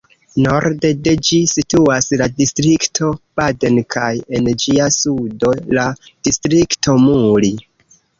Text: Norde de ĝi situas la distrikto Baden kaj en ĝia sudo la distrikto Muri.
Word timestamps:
Norde 0.43 0.89
de 1.07 1.11
ĝi 1.27 1.35
situas 1.49 2.07
la 2.21 2.27
distrikto 2.39 3.09
Baden 3.41 3.77
kaj 3.95 4.07
en 4.39 4.49
ĝia 4.63 4.87
sudo 5.01 5.53
la 5.79 5.85
distrikto 6.29 6.97
Muri. 7.05 7.53